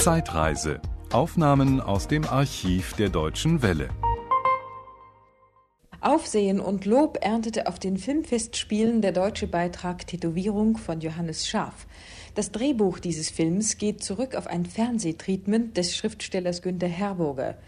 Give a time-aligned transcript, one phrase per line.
[0.00, 0.80] Zeitreise.
[1.12, 3.90] Aufnahmen aus dem Archiv der Deutschen Welle.
[6.00, 11.86] Aufsehen und Lob erntete auf den Filmfestspielen der deutsche Beitrag Tätowierung von Johannes Scharf.
[12.34, 17.58] Das Drehbuch dieses Films geht zurück auf ein Fernsehtreatment des Schriftstellers Günter Herburger.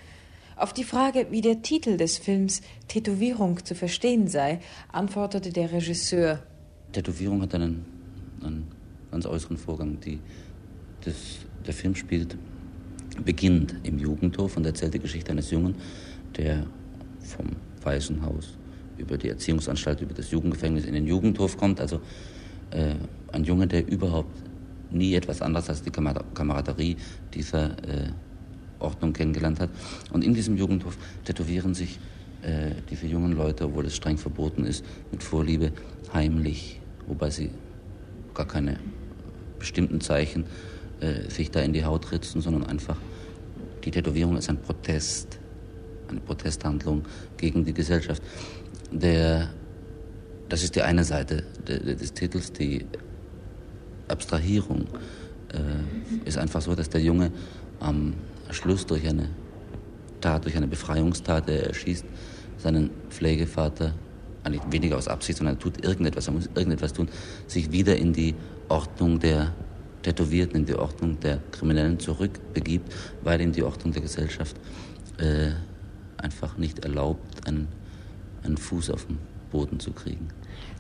[0.57, 4.61] Auf die Frage, wie der Titel des Films Tätowierung zu verstehen sei,
[4.91, 6.39] antwortete der Regisseur:
[6.93, 7.85] Tätowierung hat einen,
[8.43, 8.69] einen
[9.11, 10.01] ganz äußeren Vorgang.
[10.01, 10.19] Die,
[11.05, 11.15] das,
[11.67, 12.37] der Film spielt,
[13.25, 15.75] beginnt im Jugendhof und erzählt die Geschichte eines Jungen,
[16.37, 16.67] der
[17.21, 17.47] vom
[17.83, 18.57] Waisenhaus
[18.99, 21.81] über die Erziehungsanstalt, über das Jugendgefängnis in den Jugendhof kommt.
[21.81, 22.01] Also
[22.71, 22.95] äh,
[23.33, 24.35] ein Junge, der überhaupt
[24.91, 26.97] nie etwas anderes als die Kameraderie
[27.33, 28.11] dieser äh,
[28.79, 29.71] Ordnung kennengelernt hat.
[30.13, 31.99] Und in diesem Jugendhof tätowieren sich
[32.43, 35.73] äh, diese jungen Leute, obwohl es streng verboten ist, mit Vorliebe
[36.13, 37.51] heimlich, wobei sie
[38.35, 38.79] gar keine
[39.59, 40.45] bestimmten Zeichen
[41.03, 42.97] äh, sich da in die Haut ritzen, sondern einfach
[43.85, 45.41] die Tätowierung ist ein Protest,
[46.09, 47.03] eine Protesthandlung
[47.37, 48.23] gegen die Gesellschaft.
[48.93, 49.51] Der,
[50.49, 52.87] das ist die eine Seite des Titels, die
[54.07, 54.87] Abstrahierung
[55.53, 57.33] äh, ist einfach so, dass der Junge
[57.81, 58.15] am
[58.51, 59.29] Schluss durch eine
[60.21, 62.05] Tat, durch eine Befreiungstat, er erschießt
[62.59, 63.95] seinen Pflegevater,
[64.45, 67.09] eigentlich weniger aus Absicht, sondern er tut irgendetwas, er muss irgendetwas tun,
[67.47, 68.35] sich wieder in die
[68.69, 69.53] Ordnung der
[70.03, 74.57] Tätowierten, in die Ordnung der Kriminellen zurückbegibt, weil ihm die Ordnung der Gesellschaft
[75.19, 75.51] äh,
[76.17, 77.69] einfach nicht erlaubt, einen,
[78.43, 79.19] einen Fuß auf den
[79.51, 80.29] Boden zu kriegen.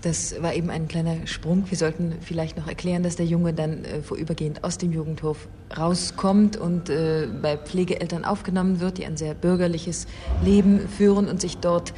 [0.01, 1.65] Das war eben ein kleiner Sprung.
[1.69, 6.57] Wir sollten vielleicht noch erklären, dass der Junge dann äh, vorübergehend aus dem Jugendhof rauskommt
[6.57, 10.07] und äh, bei Pflegeeltern aufgenommen wird, die ein sehr bürgerliches
[10.43, 11.93] Leben führen und sich dort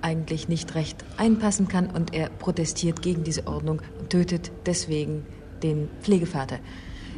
[0.00, 1.90] eigentlich nicht recht einpassen kann.
[1.90, 5.26] Und er protestiert gegen diese Ordnung und tötet deswegen
[5.62, 6.58] den Pflegevater.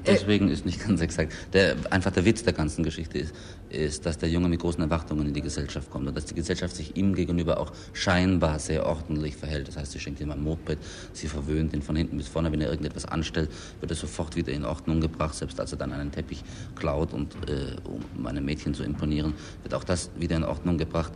[0.04, 1.32] Äh, Deswegen ist nicht ganz exakt.
[1.52, 3.34] Der, einfach der Witz der ganzen Geschichte ist,
[3.70, 6.74] ist, dass der Junge mit großen Erwartungen in die Gesellschaft kommt und dass die Gesellschaft
[6.74, 9.68] sich ihm gegenüber auch scheinbar sehr ordentlich verhält.
[9.68, 10.78] Das heißt, sie schenkt ihm ein Moped,
[11.12, 12.50] sie verwöhnt ihn von hinten bis vorne.
[12.50, 13.50] Wenn er irgendetwas anstellt,
[13.80, 15.34] wird er sofort wieder in Ordnung gebracht.
[15.34, 16.42] Selbst als er dann einen Teppich
[16.74, 21.12] klaut und äh, um einem Mädchen zu imponieren, wird auch das wieder in Ordnung gebracht.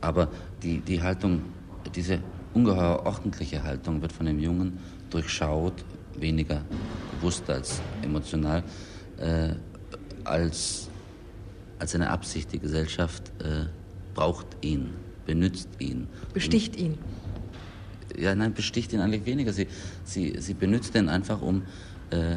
[0.00, 0.28] Aber
[0.62, 1.42] die, die Haltung,
[1.94, 2.20] diese
[2.54, 4.78] ungeheuer ordentliche Haltung wird von dem Jungen
[5.10, 5.84] durchschaut
[6.18, 6.64] weniger
[7.16, 8.62] bewusst als emotional,
[9.18, 9.54] äh,
[10.24, 10.88] als,
[11.78, 12.52] als eine Absicht.
[12.52, 13.66] Die Gesellschaft äh,
[14.14, 14.90] braucht ihn,
[15.26, 16.06] benützt ihn.
[16.32, 16.98] Besticht ihn.
[18.18, 19.52] Ja, nein, besticht ihn eigentlich weniger.
[19.52, 19.66] Sie,
[20.04, 21.62] sie, sie benützt ihn einfach, um,
[22.10, 22.36] äh,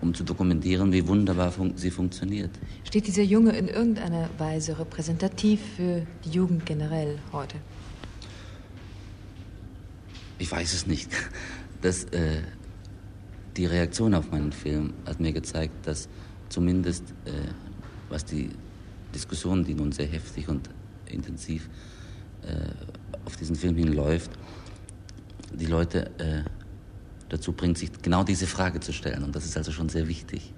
[0.00, 2.50] um zu dokumentieren, wie wunderbar fun sie funktioniert.
[2.84, 7.56] Steht dieser Junge in irgendeiner Weise repräsentativ für die Jugend generell heute?
[10.38, 11.10] Ich weiß es nicht.
[11.82, 12.42] Das, äh,
[13.58, 16.08] die Reaktion auf meinen Film hat mir gezeigt, dass
[16.48, 17.30] zumindest äh,
[18.08, 18.50] was die
[19.14, 20.70] Diskussion, die nun sehr heftig und
[21.06, 21.68] intensiv
[22.42, 22.54] äh,
[23.24, 24.30] auf diesen Film hinläuft,
[25.52, 26.44] die Leute äh,
[27.28, 29.24] dazu bringt, sich genau diese Frage zu stellen.
[29.24, 30.54] Und das ist also schon sehr wichtig.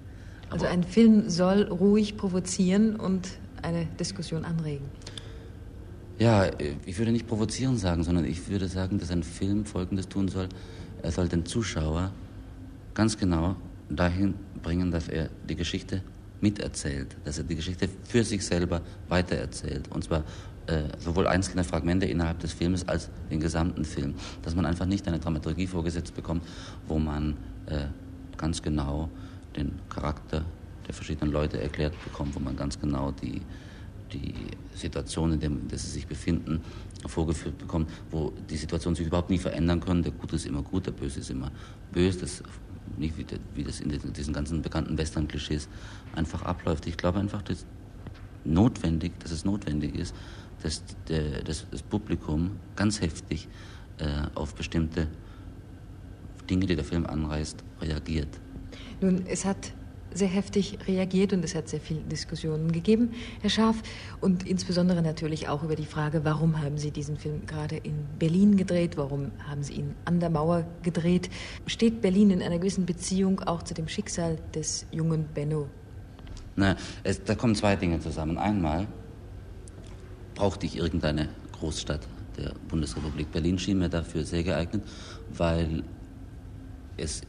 [0.49, 3.29] Also Aber also ein Film soll ruhig provozieren und
[3.63, 4.85] eine Diskussion anregen.
[6.19, 6.51] Ja,
[6.85, 10.49] ich würde nicht provozieren sagen, sondern ich würde sagen, dass ein Film Folgendes tun soll.
[11.01, 12.11] Er soll den Zuschauer
[12.93, 13.55] ganz genau
[13.89, 16.01] dahin bringen, dass er die Geschichte
[16.39, 19.89] miterzählt, dass er die Geschichte für sich selber weitererzählt.
[19.91, 20.23] Und zwar
[20.67, 24.15] äh, sowohl einzelne Fragmente innerhalb des Filmes als den gesamten Film.
[24.41, 26.43] Dass man einfach nicht eine Dramaturgie vorgesetzt bekommt,
[26.87, 27.37] wo man
[27.67, 27.87] äh,
[28.37, 29.09] ganz genau
[29.55, 30.45] den Charakter
[30.87, 33.41] der verschiedenen Leute erklärt bekommt, wo man ganz genau die,
[34.13, 34.33] die
[34.73, 36.61] Situation, in der, in der sie sich befinden,
[37.05, 40.03] vorgeführt bekommt, wo die Situation sich überhaupt nie verändern kann.
[40.03, 41.51] Der Gute ist immer gut, der Böse ist immer
[41.91, 42.19] böse.
[42.19, 42.43] Das
[42.97, 43.25] nicht wie,
[43.55, 45.67] wie das in diesen ganzen bekannten Western-Klischees
[46.15, 46.87] einfach abläuft.
[46.87, 47.65] Ich glaube einfach, dass,
[48.43, 50.15] notwendig, dass es notwendig ist,
[50.63, 53.47] dass, der, dass das Publikum ganz heftig
[53.97, 55.07] äh, auf bestimmte
[56.49, 58.39] Dinge, die der Film anreißt, reagiert.
[58.99, 59.73] Nun, es hat
[60.13, 63.11] sehr heftig reagiert und es hat sehr viele Diskussionen gegeben,
[63.41, 63.81] Herr Scharf,
[64.19, 68.57] und insbesondere natürlich auch über die Frage, warum haben Sie diesen Film gerade in Berlin
[68.57, 71.29] gedreht, warum haben Sie ihn an der Mauer gedreht?
[71.65, 75.67] Steht Berlin in einer gewissen Beziehung auch zu dem Schicksal des jungen Benno?
[76.55, 78.37] Na, es, da kommen zwei Dinge zusammen.
[78.37, 78.87] Einmal
[80.35, 82.01] brauchte ich irgendeine Großstadt
[82.37, 83.31] der Bundesrepublik.
[83.31, 84.83] Berlin schien mir dafür sehr geeignet,
[85.29, 85.83] weil
[86.97, 87.21] es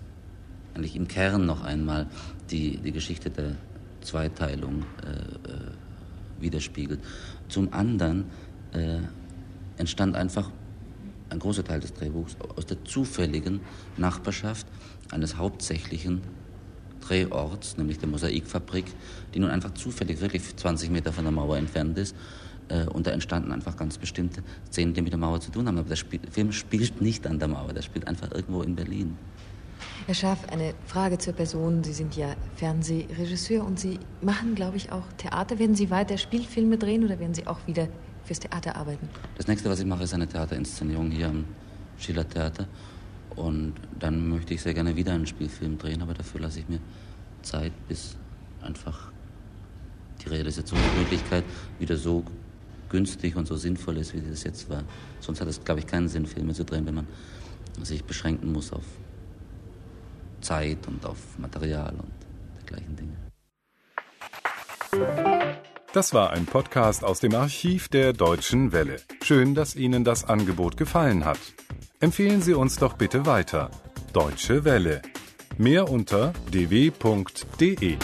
[0.75, 2.07] eigentlich im Kern noch einmal
[2.51, 3.57] die, die Geschichte der
[4.01, 7.01] Zweiteilung äh, äh, widerspiegelt.
[7.49, 8.27] Zum anderen
[8.73, 8.99] äh,
[9.77, 10.51] entstand einfach
[11.31, 13.61] ein großer Teil des Drehbuchs aus der zufälligen
[13.97, 14.67] Nachbarschaft
[15.11, 16.21] eines hauptsächlichen
[17.01, 18.85] Drehorts, nämlich der Mosaikfabrik,
[19.35, 22.15] die nun einfach zufällig wirklich 20 Meter von der Mauer entfernt ist.
[22.69, 25.79] Äh, und da entstanden einfach ganz bestimmte Szenen, die mit der Mauer zu tun haben.
[25.79, 29.17] Aber der Spiel, Film spielt nicht an der Mauer, der spielt einfach irgendwo in Berlin.
[30.05, 31.85] Herr Schaaf, eine Frage zur Person.
[31.85, 35.61] Sie sind ja Fernsehregisseur und Sie machen, glaube ich, auch Theater.
[35.61, 37.87] Werden Sie weiter Spielfilme drehen oder werden Sie auch wieder
[38.25, 39.09] fürs Theater arbeiten?
[39.37, 41.45] Das nächste, was ich mache, ist eine Theaterinszenierung hier am
[41.99, 42.67] Schiller Theater.
[43.37, 46.81] Und dann möchte ich sehr gerne wieder einen Spielfilm drehen, aber dafür lasse ich mir
[47.43, 48.17] Zeit, bis
[48.61, 49.13] einfach
[50.25, 51.45] die Realisationsmöglichkeit
[51.79, 52.25] wieder so
[52.89, 54.83] günstig und so sinnvoll ist, wie das jetzt war.
[55.21, 57.07] Sonst hat es, glaube ich, keinen Sinn, Filme zu drehen, wenn man
[57.83, 58.83] sich beschränken muss auf
[60.53, 62.13] Zeit und auf Material und
[62.59, 63.17] dergleichen Dinge.
[65.95, 68.97] Das war ein Podcast aus dem Archiv der Deutschen Welle.
[69.23, 71.39] Schön, dass Ihnen das Angebot gefallen hat.
[72.01, 73.71] Empfehlen Sie uns doch bitte weiter.
[74.13, 75.01] Deutsche Welle.
[75.57, 77.97] Mehr unter dw.de.